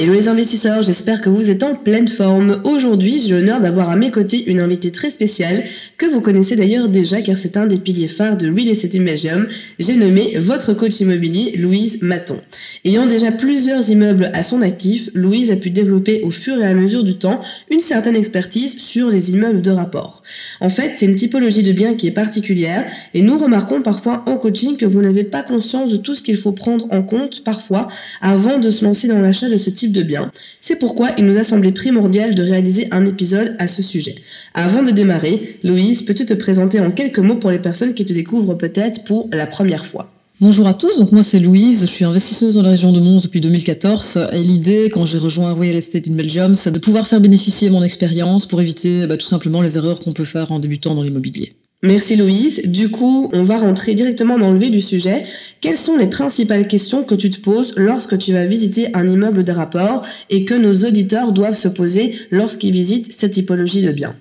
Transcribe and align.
Hello 0.00 0.12
les 0.12 0.28
investisseurs, 0.28 0.84
j'espère 0.84 1.20
que 1.20 1.28
vous 1.28 1.50
êtes 1.50 1.64
en 1.64 1.74
pleine 1.74 2.06
forme. 2.06 2.60
Aujourd'hui, 2.62 3.18
j'ai 3.18 3.30
l'honneur 3.30 3.60
d'avoir 3.60 3.90
à 3.90 3.96
mes 3.96 4.12
côtés 4.12 4.48
une 4.48 4.60
invitée 4.60 4.92
très 4.92 5.10
spéciale 5.10 5.64
que 5.96 6.06
vous 6.06 6.20
connaissez 6.20 6.54
d'ailleurs 6.54 6.88
déjà 6.88 7.20
car 7.20 7.36
c'est 7.36 7.56
un 7.56 7.66
des 7.66 7.78
piliers 7.78 8.06
phares 8.06 8.36
de 8.36 8.48
Real 8.48 8.68
Estate 8.68 8.94
in 8.94 9.46
J'ai 9.80 9.96
nommé 9.96 10.38
votre 10.38 10.72
coach 10.72 11.00
immobilier, 11.00 11.56
Louise 11.56 11.98
Maton. 12.00 12.40
Ayant 12.84 13.06
déjà 13.06 13.32
plusieurs 13.32 13.90
immeubles 13.90 14.30
à 14.34 14.44
son 14.44 14.62
actif, 14.62 15.10
Louise 15.14 15.50
a 15.50 15.56
pu 15.56 15.70
développer 15.70 16.22
au 16.22 16.30
fur 16.30 16.62
et 16.62 16.66
à 16.66 16.74
mesure 16.74 17.02
du 17.02 17.16
temps 17.16 17.40
une 17.68 17.80
certaine 17.80 18.14
expertise 18.14 18.78
sur 18.78 19.10
les 19.10 19.32
immeubles 19.32 19.62
de 19.62 19.72
rapport. 19.72 20.22
En 20.60 20.68
fait, 20.68 20.92
c'est 20.94 21.06
une 21.06 21.16
typologie 21.16 21.64
de 21.64 21.72
biens 21.72 21.94
qui 21.94 22.06
est 22.06 22.12
particulière 22.12 22.88
et 23.14 23.22
nous 23.22 23.36
remarquons 23.36 23.82
parfois 23.82 24.22
en 24.26 24.36
coaching 24.36 24.76
que 24.76 24.86
vous 24.86 25.02
n'avez 25.02 25.24
pas 25.24 25.42
conscience 25.42 25.90
de 25.90 25.96
tout 25.96 26.14
ce 26.14 26.22
qu'il 26.22 26.36
faut 26.36 26.52
prendre 26.52 26.86
en 26.92 27.02
compte 27.02 27.42
parfois 27.42 27.88
avant 28.20 28.58
de 28.58 28.70
se 28.70 28.84
lancer 28.84 29.08
dans 29.08 29.20
l'achat 29.20 29.48
de 29.48 29.56
ce 29.56 29.70
type 29.70 29.87
de 29.92 30.02
bien. 30.02 30.32
C'est 30.60 30.78
pourquoi 30.78 31.10
il 31.18 31.26
nous 31.26 31.38
a 31.38 31.44
semblé 31.44 31.72
primordial 31.72 32.34
de 32.34 32.42
réaliser 32.42 32.88
un 32.90 33.04
épisode 33.06 33.56
à 33.58 33.68
ce 33.68 33.82
sujet. 33.82 34.16
Avant 34.54 34.82
de 34.82 34.90
démarrer, 34.90 35.58
Louise, 35.62 36.02
peux-tu 36.02 36.26
te 36.26 36.34
présenter 36.34 36.80
en 36.80 36.90
quelques 36.90 37.18
mots 37.18 37.36
pour 37.36 37.50
les 37.50 37.58
personnes 37.58 37.94
qui 37.94 38.04
te 38.04 38.12
découvrent 38.12 38.54
peut-être 38.54 39.04
pour 39.04 39.28
la 39.32 39.46
première 39.46 39.86
fois? 39.86 40.10
Bonjour 40.40 40.68
à 40.68 40.74
tous, 40.74 41.00
donc 41.00 41.10
moi 41.10 41.24
c'est 41.24 41.40
Louise, 41.40 41.80
je 41.80 41.86
suis 41.86 42.04
investisseuse 42.04 42.54
dans 42.54 42.62
la 42.62 42.70
région 42.70 42.92
de 42.92 43.00
Mons 43.00 43.20
depuis 43.20 43.40
2014 43.40 44.28
et 44.32 44.38
l'idée 44.38 44.88
quand 44.88 45.04
j'ai 45.04 45.18
rejoint 45.18 45.52
Real 45.52 45.74
Estate 45.74 46.06
in 46.06 46.14
Belgium 46.14 46.54
c'est 46.54 46.70
de 46.70 46.78
pouvoir 46.78 47.08
faire 47.08 47.20
bénéficier 47.20 47.70
mon 47.70 47.82
expérience 47.82 48.46
pour 48.46 48.60
éviter 48.60 49.08
bah, 49.08 49.16
tout 49.16 49.26
simplement 49.26 49.62
les 49.62 49.76
erreurs 49.76 49.98
qu'on 49.98 50.12
peut 50.12 50.24
faire 50.24 50.52
en 50.52 50.60
débutant 50.60 50.94
dans 50.94 51.02
l'immobilier. 51.02 51.54
Merci 51.82 52.16
Louise. 52.16 52.60
Du 52.64 52.90
coup, 52.90 53.30
on 53.32 53.42
va 53.42 53.56
rentrer 53.56 53.94
directement 53.94 54.36
dans 54.36 54.50
le 54.52 54.58
vif 54.58 54.72
du 54.72 54.80
sujet. 54.80 55.26
Quelles 55.60 55.76
sont 55.76 55.96
les 55.96 56.08
principales 56.08 56.66
questions 56.66 57.04
que 57.04 57.14
tu 57.14 57.30
te 57.30 57.40
poses 57.40 57.72
lorsque 57.76 58.18
tu 58.18 58.32
vas 58.32 58.46
visiter 58.46 58.88
un 58.94 59.06
immeuble 59.06 59.44
de 59.44 59.52
rapport 59.52 60.04
et 60.28 60.44
que 60.44 60.54
nos 60.54 60.74
auditeurs 60.84 61.30
doivent 61.30 61.54
se 61.54 61.68
poser 61.68 62.18
lorsqu'ils 62.32 62.72
visitent 62.72 63.12
cette 63.12 63.34
typologie 63.34 63.82
de 63.82 63.92
biens? 63.92 64.16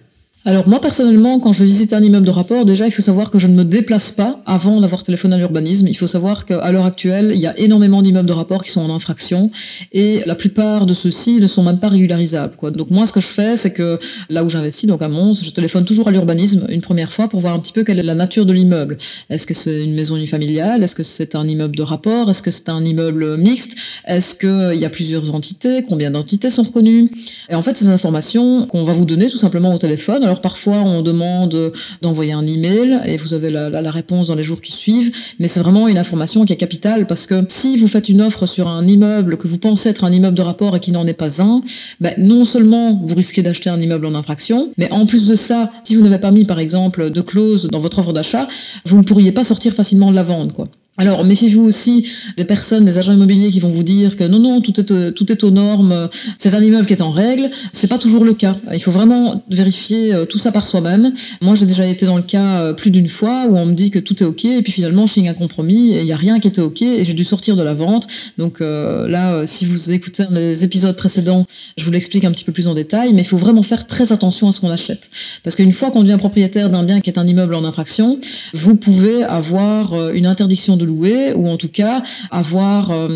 Alors 0.47 0.65
moi 0.65 0.79
personnellement, 0.79 1.41
quand 1.41 1.51
je 1.51 1.61
visite 1.61 1.91
un 1.91 2.01
immeuble 2.01 2.25
de 2.25 2.31
rapport, 2.31 2.63
déjà 2.63 2.87
il 2.87 2.91
faut 2.91 3.01
savoir 3.01 3.31
que 3.31 3.37
je 3.37 3.47
ne 3.47 3.53
me 3.53 3.65
déplace 3.65 4.11
pas 4.11 4.39
avant 4.45 4.79
d'avoir 4.79 5.03
téléphoné 5.03 5.35
à 5.35 5.37
l'urbanisme. 5.37 5.87
Il 5.89 5.97
faut 5.97 6.07
savoir 6.07 6.45
qu'à 6.45 6.71
l'heure 6.71 6.85
actuelle, 6.85 7.33
il 7.35 7.41
y 7.41 7.47
a 7.47 7.59
énormément 7.59 8.01
d'immeubles 8.01 8.29
de 8.29 8.33
rapport 8.33 8.63
qui 8.63 8.71
sont 8.71 8.79
en 8.79 8.89
infraction 8.89 9.51
et 9.91 10.21
la 10.25 10.35
plupart 10.35 10.85
de 10.85 10.93
ceux-ci 10.93 11.41
ne 11.41 11.47
sont 11.47 11.63
même 11.63 11.79
pas 11.79 11.89
régularisables. 11.89 12.55
Quoi. 12.55 12.71
Donc 12.71 12.91
moi 12.91 13.05
ce 13.05 13.11
que 13.11 13.19
je 13.19 13.27
fais, 13.27 13.57
c'est 13.57 13.73
que 13.73 13.99
là 14.29 14.45
où 14.45 14.49
j'investis, 14.49 14.87
donc 14.87 15.01
à 15.01 15.09
Mons, 15.09 15.33
je 15.33 15.49
téléphone 15.49 15.83
toujours 15.83 16.07
à 16.07 16.11
l'urbanisme 16.11 16.65
une 16.69 16.79
première 16.79 17.11
fois 17.11 17.27
pour 17.27 17.41
voir 17.41 17.53
un 17.53 17.59
petit 17.59 17.73
peu 17.73 17.83
quelle 17.83 17.99
est 17.99 18.03
la 18.03 18.15
nature 18.15 18.45
de 18.45 18.53
l'immeuble. 18.53 18.99
Est-ce 19.29 19.47
que 19.47 19.53
c'est 19.53 19.83
une 19.83 19.95
maison 19.95 20.15
unifamiliale? 20.15 20.81
Est-ce 20.81 20.95
que 20.95 21.03
c'est 21.03 21.35
un 21.35 21.45
immeuble 21.45 21.75
de 21.75 21.83
rapport? 21.83 22.29
Est-ce 22.29 22.41
que 22.41 22.51
c'est 22.51 22.69
un 22.69 22.85
immeuble 22.85 23.35
mixte? 23.35 23.75
Est-ce 24.05 24.33
qu'il 24.33 24.79
y 24.79 24.85
a 24.85 24.89
plusieurs 24.89 25.35
entités? 25.35 25.83
Combien 25.89 26.11
d'entités 26.11 26.49
sont 26.49 26.63
reconnues? 26.63 27.11
Et 27.49 27.55
en 27.55 27.63
fait, 27.63 27.75
ces 27.75 27.89
informations 27.89 28.65
qu'on 28.67 28.85
va 28.85 28.93
vous 28.93 29.03
donner 29.03 29.29
tout 29.29 29.37
simplement 29.37 29.73
au 29.73 29.77
téléphone. 29.77 30.36
Parfois, 30.41 30.77
on 30.77 31.01
demande 31.01 31.73
d'envoyer 32.01 32.33
un 32.33 32.45
email 32.45 32.99
et 33.05 33.17
vous 33.17 33.33
avez 33.33 33.49
la, 33.49 33.91
réponse 33.91 34.27
dans 34.27 34.35
les 34.35 34.43
jours 34.43 34.61
qui 34.61 34.71
suivent. 34.71 35.11
Mais 35.39 35.47
c'est 35.47 35.59
vraiment 35.59 35.87
une 35.87 35.97
information 35.97 36.45
qui 36.45 36.53
est 36.53 36.57
capitale 36.57 37.07
parce 37.07 37.25
que 37.25 37.45
si 37.49 37.77
vous 37.77 37.87
faites 37.87 38.09
une 38.09 38.21
offre 38.21 38.45
sur 38.45 38.67
un 38.67 38.85
immeuble 38.87 39.37
que 39.37 39.47
vous 39.47 39.57
pensez 39.57 39.89
être 39.89 40.03
un 40.03 40.11
immeuble 40.11 40.37
de 40.37 40.41
rapport 40.41 40.75
et 40.75 40.79
qui 40.79 40.91
n'en 40.91 41.07
est 41.07 41.13
pas 41.13 41.41
un, 41.41 41.61
ben, 42.01 42.13
non 42.17 42.45
seulement 42.45 43.01
vous 43.03 43.15
risquez 43.15 43.41
d'acheter 43.41 43.69
un 43.69 43.79
immeuble 43.79 44.05
en 44.05 44.15
infraction, 44.15 44.71
mais 44.77 44.91
en 44.91 45.05
plus 45.05 45.27
de 45.27 45.35
ça, 45.35 45.71
si 45.83 45.95
vous 45.95 46.01
n'avez 46.01 46.19
pas 46.19 46.31
mis 46.31 46.45
par 46.45 46.59
exemple 46.59 47.11
de 47.11 47.21
clause 47.21 47.67
dans 47.67 47.79
votre 47.79 47.99
offre 47.99 48.13
d'achat, 48.13 48.47
vous 48.85 48.97
ne 48.97 49.03
pourriez 49.03 49.31
pas 49.31 49.43
sortir 49.43 49.73
facilement 49.73 50.11
de 50.11 50.15
la 50.15 50.23
vente. 50.23 50.53
Quoi. 50.53 50.67
Alors, 50.99 51.23
méfiez-vous 51.23 51.61
aussi 51.61 52.07
des 52.37 52.43
personnes, 52.43 52.83
des 52.83 52.97
agents 52.97 53.13
immobiliers 53.13 53.51
qui 53.51 53.59
vont 53.59 53.69
vous 53.69 53.83
dire 53.83 54.15
que 54.15 54.23
non, 54.23 54.39
non, 54.39 54.61
tout 54.61 54.79
est, 54.79 54.89
euh, 54.89 55.11
tout 55.11 55.31
est 55.31 55.43
aux 55.43 55.51
normes, 55.51 56.09
c'est 56.37 56.55
un 56.55 56.61
immeuble 56.61 56.87
qui 56.87 56.93
est 56.93 57.01
en 57.01 57.11
règle. 57.11 57.51
C'est 57.71 57.87
pas 57.87 57.99
toujours 57.99 58.25
le 58.25 58.33
cas. 58.33 58.57
Il 58.73 58.81
faut 58.81 58.89
vraiment 58.89 59.43
vérifier 59.51 60.11
euh, 60.11 60.25
tout 60.25 60.39
ça 60.39 60.51
par 60.51 60.65
soi-même. 60.65 61.13
Moi, 61.39 61.53
j'ai 61.53 61.67
déjà 61.67 61.85
été 61.85 62.07
dans 62.07 62.17
le 62.17 62.23
cas 62.23 62.61
euh, 62.61 62.73
plus 62.73 62.89
d'une 62.89 63.09
fois 63.09 63.45
où 63.47 63.55
on 63.55 63.67
me 63.67 63.73
dit 63.73 63.91
que 63.91 63.99
tout 63.99 64.23
est 64.23 64.25
OK 64.25 64.45
et 64.45 64.63
puis 64.63 64.71
finalement, 64.71 65.05
je 65.05 65.13
signe 65.13 65.29
un 65.29 65.35
compromis 65.35 65.91
et 65.91 65.99
il 65.99 66.05
n'y 66.05 66.13
a 66.13 66.17
rien 66.17 66.39
qui 66.39 66.47
était 66.47 66.61
OK 66.61 66.81
et 66.81 67.05
j'ai 67.05 67.13
dû 67.13 67.25
sortir 67.25 67.55
de 67.55 67.61
la 67.61 67.75
vente. 67.75 68.07
Donc 68.39 68.59
là, 68.59 69.45
si 69.45 69.65
vous 69.65 69.91
écoutez 69.91 70.23
les 70.31 70.63
épisodes 70.63 70.95
précédents, 70.95 71.45
je 71.77 71.85
vous 71.85 71.91
l'explique 71.91 72.23
un 72.25 72.31
petit 72.31 72.43
peu 72.43 72.51
plus 72.51 72.67
en 72.67 72.73
détail, 72.73 73.13
mais 73.13 73.21
il 73.21 73.27
faut 73.27 73.37
vraiment 73.37 73.63
faire 73.63 73.85
très 73.85 74.11
attention 74.11 74.47
à 74.47 74.51
ce 74.51 74.59
qu'on 74.59 74.69
achète. 74.69 75.09
Parce 75.43 75.55
qu'une 75.55 75.73
fois 75.73 75.91
qu'on 75.91 76.03
devient 76.03 76.17
propriétaire 76.17 76.69
d'un 76.69 76.83
bien 76.83 77.01
qui 77.01 77.09
est 77.09 77.19
un 77.19 77.27
immeuble 77.27 77.53
en 77.55 77.63
infraction, 77.65 78.19
vous 78.53 78.75
pouvez 78.75 79.23
avoir 79.23 80.11
une 80.11 80.25
interdiction 80.25 80.77
de 80.77 80.86
louer 80.87 81.33
ou 81.33 81.47
en 81.47 81.57
tout 81.57 81.69
cas 81.69 82.03
avoir, 82.31 82.91
euh, 82.91 83.07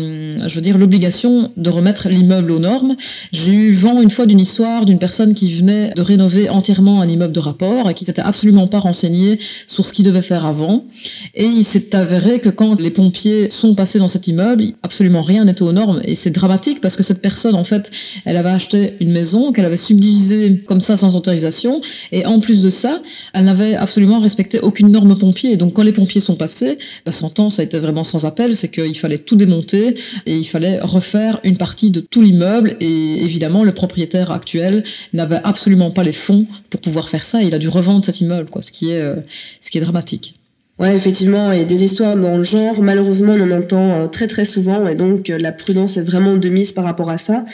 je 0.46 0.54
veux 0.54 0.60
dire, 0.60 0.78
l'obligation 0.78 1.50
de 1.56 1.70
remettre 1.70 2.08
l'immeuble 2.08 2.50
aux 2.50 2.58
normes. 2.58 2.96
J'ai 3.32 3.52
eu 3.52 3.72
vent 3.72 4.00
une 4.00 4.10
fois 4.10 4.26
d'une 4.26 4.40
histoire 4.40 4.86
d'une 4.86 4.98
personne 4.98 5.34
qui 5.34 5.52
venait 5.54 5.92
de 5.94 6.02
rénover 6.02 6.48
entièrement 6.48 7.00
un 7.00 7.08
immeuble 7.08 7.32
de 7.32 7.40
rapport 7.40 7.90
et 7.90 7.94
qui 7.94 8.04
s'était 8.04 8.22
absolument 8.22 8.68
pas 8.68 8.78
renseigné 8.78 9.40
sur 9.66 9.86
ce 9.86 9.92
qu'il 9.92 10.04
devait 10.04 10.22
faire 10.22 10.46
avant. 10.46 10.84
Et 11.34 11.44
il 11.44 11.64
s'est 11.64 11.94
avéré 11.94 12.38
que 12.38 12.48
quand 12.48 12.80
les 12.80 12.90
pompiers 12.90 13.50
sont 13.50 13.74
passés 13.74 13.98
dans 13.98 14.08
cet 14.08 14.28
immeuble, 14.28 14.64
absolument 14.82 15.22
rien 15.22 15.44
n'était 15.44 15.62
aux 15.62 15.72
normes. 15.72 16.00
Et 16.04 16.14
c'est 16.14 16.30
dramatique 16.30 16.80
parce 16.80 16.96
que 16.96 17.02
cette 17.02 17.20
personne, 17.20 17.54
en 17.54 17.64
fait, 17.64 17.90
elle 18.24 18.36
avait 18.36 18.50
acheté 18.50 18.94
une 19.00 19.12
maison 19.12 19.52
qu'elle 19.52 19.64
avait 19.64 19.76
subdivisée 19.76 20.62
comme 20.66 20.80
ça 20.80 20.96
sans 20.96 21.16
autorisation. 21.16 21.80
Et 22.10 22.26
en 22.26 22.40
plus 22.40 22.62
de 22.62 22.70
ça, 22.70 23.02
elle 23.34 23.44
n'avait 23.44 23.74
absolument 23.74 24.20
respecté 24.20 24.60
aucune 24.60 24.88
norme 24.88 25.18
pompier. 25.18 25.56
Donc 25.56 25.74
quand 25.74 25.82
les 25.82 25.92
pompiers 25.92 26.20
sont 26.20 26.36
passés, 26.36 26.78
bah, 27.04 27.12
son 27.12 27.30
temps, 27.30 27.50
ça 27.62 27.66
était 27.66 27.78
vraiment 27.78 28.02
sans 28.02 28.26
appel, 28.26 28.56
c'est 28.56 28.68
qu'il 28.68 28.98
fallait 28.98 29.18
tout 29.18 29.36
démonter 29.36 29.94
et 30.26 30.36
il 30.36 30.44
fallait 30.44 30.80
refaire 30.80 31.38
une 31.44 31.56
partie 31.56 31.92
de 31.92 32.00
tout 32.00 32.20
l'immeuble. 32.20 32.76
Et 32.80 33.24
évidemment, 33.24 33.62
le 33.62 33.72
propriétaire 33.72 34.32
actuel 34.32 34.82
n'avait 35.12 35.40
absolument 35.44 35.92
pas 35.92 36.02
les 36.02 36.12
fonds 36.12 36.46
pour 36.70 36.80
pouvoir 36.80 37.08
faire 37.08 37.24
ça. 37.24 37.40
il 37.40 37.54
a 37.54 37.60
dû 37.60 37.68
revendre 37.68 38.04
cet 38.04 38.20
immeuble, 38.20 38.50
quoi, 38.50 38.62
ce 38.62 38.72
qui 38.72 38.90
est, 38.90 39.00
euh, 39.00 39.14
ce 39.60 39.70
qui 39.70 39.78
est 39.78 39.80
dramatique. 39.80 40.34
Ouais, 40.78 40.96
effectivement, 40.96 41.52
et 41.52 41.64
des 41.64 41.84
histoires 41.84 42.16
dans 42.16 42.36
le 42.38 42.42
genre, 42.42 42.82
malheureusement, 42.82 43.34
on 43.34 43.40
en 43.42 43.50
entend 43.52 43.90
euh, 43.90 44.06
très 44.08 44.26
très 44.26 44.44
souvent, 44.44 44.88
et 44.88 44.96
donc 44.96 45.30
euh, 45.30 45.38
la 45.38 45.52
prudence 45.52 45.96
est 45.96 46.02
vraiment 46.02 46.36
de 46.36 46.48
mise 46.48 46.72
par 46.72 46.82
rapport 46.82 47.10
à 47.10 47.18
ça. 47.18 47.44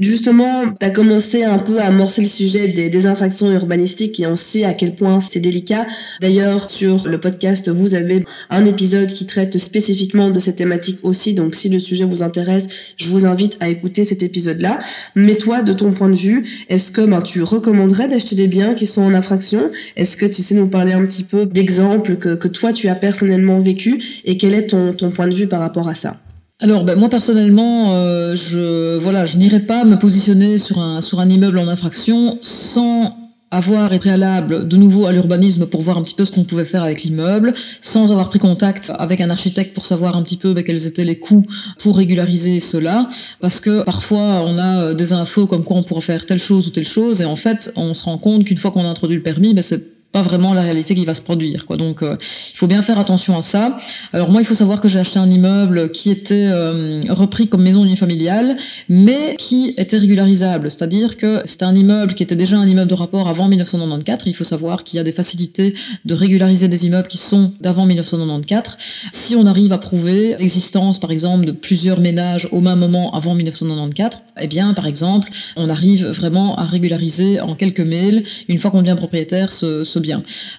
Justement, 0.00 0.64
tu 0.80 0.84
as 0.84 0.90
commencé 0.90 1.44
un 1.44 1.58
peu 1.58 1.78
à 1.78 1.84
amorcer 1.84 2.22
le 2.22 2.26
sujet 2.26 2.66
des, 2.66 3.06
infractions 3.06 3.52
urbanistiques 3.52 4.18
et 4.18 4.26
on 4.26 4.34
sait 4.34 4.64
à 4.64 4.74
quel 4.74 4.96
point 4.96 5.20
c'est 5.20 5.38
délicat. 5.38 5.86
D'ailleurs, 6.20 6.68
sur 6.68 7.06
le 7.06 7.20
podcast, 7.20 7.68
vous 7.68 7.94
avez 7.94 8.24
un 8.50 8.64
épisode 8.64 9.12
qui 9.12 9.24
traite 9.24 9.56
spécifiquement 9.58 10.30
de 10.30 10.40
cette 10.40 10.56
thématique 10.56 10.98
aussi, 11.04 11.32
donc 11.34 11.54
si 11.54 11.68
le 11.68 11.78
sujet 11.78 12.02
vous 12.02 12.24
intéresse, 12.24 12.66
je 12.96 13.08
vous 13.08 13.24
invite 13.24 13.56
à 13.60 13.68
écouter 13.68 14.02
cet 14.02 14.24
épisode-là. 14.24 14.80
Mais 15.14 15.36
toi, 15.36 15.62
de 15.62 15.72
ton 15.72 15.92
point 15.92 16.08
de 16.08 16.16
vue, 16.16 16.64
est-ce 16.68 16.90
que 16.90 17.02
ben, 17.02 17.22
tu 17.22 17.44
recommanderais 17.44 18.08
d'acheter 18.08 18.34
des 18.34 18.48
biens 18.48 18.74
qui 18.74 18.86
sont 18.86 19.02
en 19.02 19.14
infraction? 19.14 19.70
Est-ce 19.94 20.16
que 20.16 20.26
tu 20.26 20.42
sais 20.42 20.56
nous 20.56 20.66
parler 20.66 20.92
un 20.92 21.06
petit 21.06 21.22
peu 21.22 21.46
d'exemples 21.46 22.16
que, 22.16 22.34
que 22.34 22.48
toi 22.48 22.72
tu 22.72 22.88
as 22.88 22.96
personnellement 22.96 23.60
vécu 23.60 24.02
et 24.24 24.38
quel 24.38 24.54
est 24.54 24.66
ton, 24.66 24.92
ton 24.92 25.10
point 25.10 25.28
de 25.28 25.34
vue 25.36 25.46
par 25.46 25.60
rapport 25.60 25.88
à 25.88 25.94
ça? 25.94 26.23
Alors, 26.60 26.84
ben, 26.84 26.96
moi 26.96 27.08
personnellement, 27.08 27.94
euh, 27.94 28.36
je 28.36 28.96
voilà, 28.98 29.26
je 29.26 29.36
n'irai 29.36 29.60
pas 29.60 29.84
me 29.84 29.96
positionner 29.96 30.58
sur 30.58 30.78
un 30.78 31.00
sur 31.02 31.18
un 31.18 31.28
immeuble 31.28 31.58
en 31.58 31.66
infraction 31.66 32.38
sans 32.42 33.16
avoir 33.50 33.92
été 33.92 34.00
préalable 34.00 34.66
de 34.68 34.76
nouveau 34.76 35.06
à 35.06 35.12
l'urbanisme 35.12 35.66
pour 35.66 35.82
voir 35.82 35.98
un 35.98 36.02
petit 36.02 36.14
peu 36.14 36.24
ce 36.24 36.32
qu'on 36.32 36.44
pouvait 36.44 36.64
faire 36.64 36.82
avec 36.82 37.02
l'immeuble, 37.02 37.54
sans 37.80 38.10
avoir 38.10 38.28
pris 38.28 38.38
contact 38.38 38.92
avec 38.98 39.20
un 39.20 39.30
architecte 39.30 39.74
pour 39.74 39.86
savoir 39.86 40.16
un 40.16 40.22
petit 40.22 40.36
peu 40.36 40.54
ben, 40.54 40.64
quels 40.64 40.86
étaient 40.86 41.04
les 41.04 41.18
coûts 41.18 41.46
pour 41.78 41.96
régulariser 41.96 42.60
cela, 42.60 43.08
parce 43.40 43.60
que 43.60 43.82
parfois 43.84 44.44
on 44.46 44.58
a 44.58 44.82
euh, 44.82 44.94
des 44.94 45.12
infos 45.12 45.46
comme 45.46 45.64
quoi 45.64 45.76
on 45.76 45.82
pourrait 45.82 46.02
faire 46.02 46.24
telle 46.26 46.40
chose 46.40 46.68
ou 46.68 46.70
telle 46.70 46.86
chose, 46.86 47.20
et 47.20 47.24
en 47.24 47.36
fait 47.36 47.72
on 47.76 47.94
se 47.94 48.04
rend 48.04 48.18
compte 48.18 48.44
qu'une 48.44 48.58
fois 48.58 48.70
qu'on 48.70 48.84
a 48.84 48.88
introduit 48.88 49.16
le 49.16 49.22
permis, 49.22 49.54
ben, 49.54 49.62
c'est 49.62 49.93
pas 50.14 50.22
vraiment 50.22 50.54
la 50.54 50.62
réalité 50.62 50.94
qui 50.94 51.04
va 51.04 51.16
se 51.16 51.20
produire. 51.20 51.66
Quoi. 51.66 51.76
Donc, 51.76 52.00
euh, 52.00 52.16
il 52.52 52.56
faut 52.56 52.68
bien 52.68 52.82
faire 52.82 53.00
attention 53.00 53.36
à 53.36 53.42
ça. 53.42 53.76
Alors 54.12 54.30
moi, 54.30 54.40
il 54.40 54.44
faut 54.44 54.54
savoir 54.54 54.80
que 54.80 54.88
j'ai 54.88 55.00
acheté 55.00 55.18
un 55.18 55.28
immeuble 55.28 55.90
qui 55.90 56.08
était 56.08 56.46
euh, 56.52 57.00
repris 57.08 57.48
comme 57.48 57.64
maison 57.64 57.84
unifamiliale, 57.84 58.56
mais 58.88 59.34
qui 59.40 59.74
était 59.76 59.98
régularisable. 59.98 60.70
C'est-à-dire 60.70 61.16
que 61.16 61.42
c'était 61.46 61.64
un 61.64 61.74
immeuble 61.74 62.14
qui 62.14 62.22
était 62.22 62.36
déjà 62.36 62.56
un 62.56 62.68
immeuble 62.68 62.88
de 62.88 62.94
rapport 62.94 63.26
avant 63.26 63.48
1994. 63.48 64.22
Il 64.26 64.36
faut 64.36 64.44
savoir 64.44 64.84
qu'il 64.84 64.98
y 64.98 65.00
a 65.00 65.02
des 65.02 65.12
facilités 65.12 65.74
de 66.04 66.14
régulariser 66.14 66.68
des 66.68 66.86
immeubles 66.86 67.08
qui 67.08 67.18
sont 67.18 67.52
d'avant 67.60 67.84
1994. 67.84 68.78
Si 69.10 69.34
on 69.34 69.46
arrive 69.46 69.72
à 69.72 69.78
prouver 69.78 70.36
l'existence, 70.38 71.00
par 71.00 71.10
exemple, 71.10 71.44
de 71.44 71.50
plusieurs 71.50 71.98
ménages 71.98 72.46
au 72.52 72.60
même 72.60 72.78
moment 72.78 73.12
avant 73.14 73.34
1994, 73.34 74.18
eh 74.40 74.46
bien, 74.46 74.74
par 74.74 74.86
exemple, 74.86 75.28
on 75.56 75.68
arrive 75.68 76.06
vraiment 76.06 76.56
à 76.56 76.66
régulariser 76.66 77.40
en 77.40 77.56
quelques 77.56 77.80
mails, 77.80 78.22
une 78.46 78.60
fois 78.60 78.70
qu'on 78.70 78.82
devient 78.82 78.96
propriétaire, 78.96 79.50
ce, 79.50 79.82
ce 79.82 80.03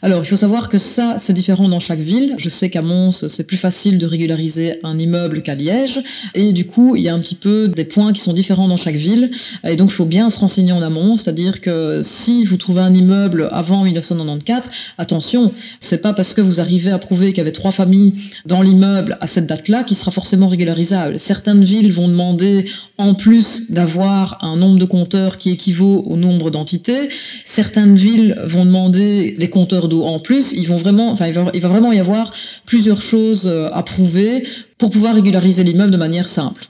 Alors, 0.01 0.23
il 0.23 0.27
faut 0.27 0.35
savoir 0.37 0.69
que 0.69 0.77
ça, 0.77 1.15
c'est 1.19 1.33
différent 1.33 1.69
dans 1.69 1.79
chaque 1.79 1.99
ville. 1.99 2.35
Je 2.37 2.49
sais 2.49 2.69
qu'à 2.69 2.81
Mons, 2.81 3.27
c'est 3.27 3.45
plus 3.45 3.57
facile 3.57 3.97
de 3.97 4.05
régulariser 4.05 4.79
un 4.83 4.97
immeuble 4.97 5.41
qu'à 5.41 5.55
Liège. 5.55 6.01
Et 6.33 6.53
du 6.53 6.65
coup, 6.65 6.95
il 6.95 7.03
y 7.03 7.09
a 7.09 7.13
un 7.13 7.19
petit 7.19 7.35
peu 7.35 7.67
des 7.67 7.85
points 7.85 8.13
qui 8.13 8.21
sont 8.21 8.33
différents 8.33 8.67
dans 8.67 8.77
chaque 8.77 8.95
ville. 8.95 9.31
Et 9.63 9.75
donc, 9.75 9.89
il 9.89 9.93
faut 9.93 10.05
bien 10.05 10.29
se 10.29 10.39
renseigner 10.39 10.71
en 10.71 10.81
amont. 10.81 11.17
C'est-à-dire 11.17 11.61
que 11.61 12.01
si 12.01 12.45
vous 12.45 12.57
trouvez 12.57 12.81
un 12.81 12.93
immeuble 12.93 13.49
avant 13.51 13.83
1994, 13.83 14.69
attention, 14.97 15.53
c'est 15.79 16.01
pas 16.01 16.13
parce 16.13 16.33
que 16.33 16.41
vous 16.41 16.59
arrivez 16.61 16.91
à 16.91 16.97
prouver 16.97 17.29
qu'il 17.29 17.39
y 17.39 17.41
avait 17.41 17.51
trois 17.51 17.71
familles 17.71 18.13
dans 18.45 18.61
l'immeuble 18.61 19.17
à 19.21 19.27
cette 19.27 19.47
date-là 19.47 19.83
qui 19.83 19.95
sera 19.95 20.11
forcément 20.11 20.47
régularisable. 20.47 21.19
Certaines 21.19 21.63
villes 21.63 21.91
vont 21.91 22.07
demander, 22.07 22.69
en 22.97 23.13
plus 23.13 23.71
d'avoir 23.71 24.43
un 24.43 24.55
nombre 24.55 24.79
de 24.79 24.85
compteurs 24.85 25.37
qui 25.37 25.49
équivaut 25.51 26.03
au 26.05 26.15
nombre 26.15 26.49
d'entités, 26.49 27.09
certaines 27.43 27.95
villes 27.95 28.39
vont 28.45 28.65
demander 28.65 29.35
les 29.37 29.49
compteurs 29.49 29.87
d'eau 29.87 30.03
en 30.03 30.19
plus, 30.19 30.51
ils 30.53 30.67
vont 30.67 30.77
vraiment, 30.77 31.11
enfin, 31.11 31.27
il 31.27 31.33
va, 31.33 31.51
il 31.53 31.61
va 31.61 31.69
vraiment 31.69 31.91
y 31.91 31.99
avoir 31.99 32.33
plusieurs 32.65 33.01
choses 33.01 33.47
euh, 33.47 33.69
à 33.73 33.83
prouver 33.83 34.47
pour 34.77 34.91
pouvoir 34.91 35.15
régulariser 35.15 35.63
l'immeuble 35.63 35.91
de 35.91 35.97
manière 35.97 36.27
simple. 36.27 36.67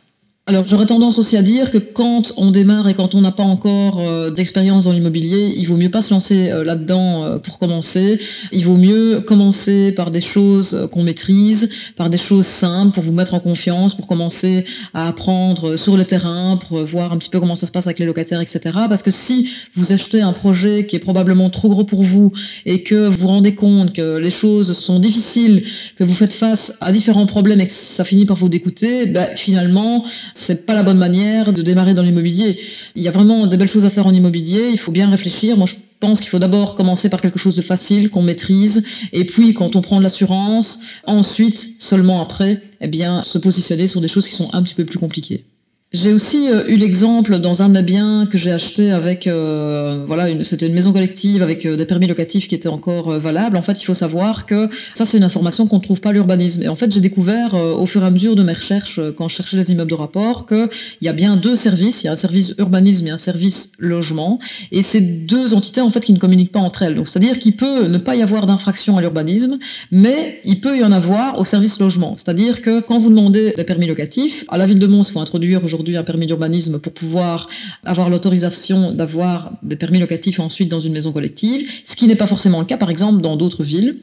Alors 0.48 0.64
j'aurais 0.64 0.86
tendance 0.86 1.18
aussi 1.18 1.38
à 1.38 1.42
dire 1.42 1.72
que 1.72 1.80
quand 1.80 2.32
on 2.38 2.52
démarre 2.52 2.88
et 2.88 2.94
quand 2.94 3.16
on 3.16 3.22
n'a 3.22 3.32
pas 3.32 3.42
encore 3.42 4.00
euh, 4.00 4.30
d'expérience 4.30 4.84
dans 4.84 4.92
l'immobilier, 4.92 5.56
il 5.58 5.66
vaut 5.66 5.76
mieux 5.76 5.90
pas 5.90 6.04
se 6.04 6.14
lancer 6.14 6.52
euh, 6.52 6.64
là-dedans 6.64 7.24
euh, 7.24 7.38
pour 7.40 7.58
commencer. 7.58 8.20
Il 8.52 8.64
vaut 8.64 8.78
mieux 8.78 9.22
commencer 9.22 9.92
par 9.92 10.12
des 10.12 10.22
choses 10.22 10.88
qu'on 10.92 11.02
maîtrise, 11.02 11.68
par 11.96 12.12
des 12.12 12.20
choses 12.20 12.46
simples 12.46 12.94
pour 12.94 13.02
vous 13.02 13.12
mettre 13.12 13.34
en 13.34 13.40
confiance, 13.40 13.96
pour 13.96 14.06
commencer 14.06 14.66
à 14.94 15.08
apprendre 15.08 15.78
sur 15.78 15.98
le 15.98 16.06
terrain, 16.06 16.58
pour 16.58 16.86
voir 16.86 17.12
un 17.12 17.18
petit 17.18 17.32
peu 17.32 17.40
comment 17.40 17.56
ça 17.56 17.66
se 17.66 17.72
passe 17.72 17.88
avec 17.88 17.98
les 17.98 18.06
locataires, 18.06 18.40
etc. 18.40 18.60
Parce 18.88 19.02
que 19.02 19.10
si 19.10 19.50
vous 19.76 19.94
achetez 19.94 20.22
un 20.22 20.34
projet 20.34 20.86
qui 20.86 20.96
est 20.96 21.00
probablement 21.00 21.50
trop 21.50 21.70
gros 21.70 21.86
pour 21.86 22.04
vous 22.04 22.34
et 22.68 22.84
que 22.84 23.08
vous 23.08 23.18
vous 23.18 23.30
rendez 23.30 23.56
compte 23.56 23.94
que 23.94 24.20
les 24.20 24.30
choses 24.30 24.78
sont 24.78 25.00
difficiles, 25.00 25.64
que 25.96 26.04
vous 26.04 26.14
faites 26.14 26.34
face 26.34 26.72
à 26.82 26.92
différents 26.92 27.26
problèmes 27.26 27.62
et 27.62 27.66
que 27.66 27.74
ça 27.74 28.04
finit 28.04 28.28
par 28.28 28.38
vous 28.38 28.50
dégoûter, 28.50 29.08
ben, 29.08 29.30
finalement 29.36 30.06
c'est 30.36 30.66
pas 30.66 30.76
la 30.76 30.84
bonne 30.84 30.98
manière 30.98 31.54
de 31.54 31.62
démarrer 31.62 31.94
dans 31.94 32.04
l'immobilier. 32.04 32.60
Il 32.94 33.02
y 33.02 33.08
a 33.08 33.12
vraiment 33.12 33.48
des 33.48 33.58
belles 33.58 33.70
choses 33.70 33.86
à 33.86 33.90
faire 33.90 34.06
en 34.06 34.14
immobilier. 34.14 34.70
Il 34.72 34.78
faut 34.78 34.92
bien 34.92 35.10
réfléchir. 35.10 35.58
Moi, 35.58 35.66
je 35.66 35.76
pense 36.00 36.20
qu'il 36.20 36.30
faut 36.30 36.40
d'abord 36.40 36.76
commencer 36.76 37.10
par 37.10 37.22
quelque 37.22 37.40
chose 37.40 37.56
de 37.56 37.62
facile, 37.62 38.10
qu'on 38.10 38.22
maîtrise, 38.22 38.84
et 39.14 39.26
puis 39.26 39.54
quand 39.54 39.76
on 39.78 39.82
prend 39.82 39.98
de 39.98 40.04
l'assurance, 40.04 40.80
ensuite, 41.06 41.70
seulement 41.80 42.22
après, 42.22 42.62
eh 42.82 42.88
bien, 42.88 43.24
se 43.24 43.38
positionner 43.38 43.88
sur 43.88 44.02
des 44.02 44.10
choses 44.10 44.28
qui 44.28 44.36
sont 44.36 44.50
un 44.54 44.62
petit 44.62 44.76
peu 44.76 44.86
plus 44.86 45.00
compliquées. 45.00 45.46
J'ai 45.94 46.12
aussi 46.12 46.50
euh, 46.50 46.68
eu 46.68 46.78
l'exemple 46.78 47.38
dans 47.38 47.62
un 47.62 47.70
de 47.70 47.74
mes 47.74 47.84
biens 47.84 48.26
que 48.26 48.40
j'ai 48.40 48.52
acheté 48.52 48.92
avec, 48.92 49.28
euh, 49.28 50.04
voilà, 50.08 50.44
c'était 50.44 50.66
une 50.66 50.74
maison 50.74 50.92
collective 50.92 51.44
avec 51.44 51.64
euh, 51.66 51.78
des 51.78 51.86
permis 51.86 52.08
locatifs 52.08 52.48
qui 52.48 52.56
étaient 52.56 52.68
encore 52.68 53.20
valables. 53.20 53.56
En 53.56 53.62
fait, 53.62 53.80
il 53.80 53.86
faut 53.86 53.94
savoir 53.94 54.48
que 54.48 54.68
ça, 54.96 55.06
c'est 55.06 55.18
une 55.18 55.24
information 55.24 55.68
qu'on 55.68 55.78
ne 55.78 55.82
trouve 55.82 56.02
pas 56.02 56.10
à 56.10 56.14
l'urbanisme. 56.14 56.64
Et 56.64 56.68
en 56.68 56.76
fait, 56.76 56.92
j'ai 56.92 57.02
découvert 57.02 57.54
au 57.54 57.86
fur 57.86 58.04
et 58.04 58.06
à 58.08 58.10
mesure 58.10 58.36
de 58.36 58.44
mes 58.44 58.54
recherches, 58.54 59.00
quand 59.16 59.28
je 59.28 59.36
cherchais 59.36 59.58
les 59.58 59.72
immeubles 59.72 59.92
de 59.92 59.96
rapport, 59.96 60.48
qu'il 60.48 60.68
y 61.02 61.08
a 61.08 61.14
bien 61.14 61.38
deux 61.38 61.56
services. 61.56 62.04
Il 62.04 62.08
y 62.08 62.10
a 62.10 62.14
un 62.14 62.18
service 62.18 62.54
urbanisme 62.58 63.06
et 63.08 63.12
un 63.12 63.18
service 63.18 63.72
logement. 63.78 64.40
Et 64.72 64.82
c'est 64.82 65.02
deux 65.02 65.54
entités, 65.54 65.82
en 65.82 65.92
fait, 65.92 66.04
qui 66.04 66.14
ne 66.14 66.20
communiquent 66.20 66.52
pas 66.52 66.60
entre 66.60 66.82
elles. 66.82 66.96
Donc, 66.96 67.08
c'est-à-dire 67.08 67.40
qu'il 67.40 67.56
peut 67.56 67.88
ne 67.88 68.00
pas 68.00 68.16
y 68.16 68.24
avoir 68.24 68.48
d'infraction 68.48 68.98
à 68.98 69.02
l'urbanisme, 69.02 69.60
mais 69.92 70.42
il 70.46 70.60
peut 70.62 70.78
y 70.78 70.84
en 70.84 70.92
avoir 70.92 71.40
au 71.40 71.46
service 71.46 71.80
logement. 71.80 72.16
C'est-à-dire 72.18 72.62
que 72.62 72.82
quand 72.82 72.98
vous 72.98 73.10
demandez 73.10 73.54
des 73.56 73.64
permis 73.64 73.88
locatifs, 73.88 74.46
à 74.50 74.58
la 74.58 74.66
ville 74.66 74.80
de 74.80 74.88
Mons, 74.88 75.08
il 75.08 75.12
faut 75.12 75.20
introduire 75.20 75.62
aujourd'hui 75.76 75.98
un 75.98 76.04
permis 76.04 76.26
d'urbanisme 76.26 76.80
pour 76.80 76.94
pouvoir 76.94 77.50
avoir 77.84 78.10
l'autorisation 78.10 78.94
d'avoir 78.94 79.52
des 79.62 79.76
permis 79.76 80.00
locatifs 80.00 80.40
ensuite 80.40 80.70
dans 80.70 80.80
une 80.80 80.94
maison 80.94 81.12
collective, 81.12 81.70
ce 81.86 81.96
qui 81.96 82.08
n'est 82.08 82.16
pas 82.16 82.28
forcément 82.28 82.60
le 82.60 82.66
cas 82.66 82.78
par 82.78 82.90
exemple 82.90 83.22
dans 83.22 83.36
d'autres 83.36 83.64
villes. 83.64 83.98